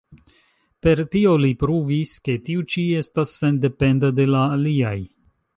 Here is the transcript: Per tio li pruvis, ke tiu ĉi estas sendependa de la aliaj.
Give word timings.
Per 0.85 1.01
tio 1.15 1.33
li 1.41 1.51
pruvis, 1.65 2.15
ke 2.29 2.37
tiu 2.49 2.65
ĉi 2.77 2.87
estas 3.03 3.37
sendependa 3.43 4.13
de 4.23 4.29
la 4.35 4.45
aliaj. 4.57 4.99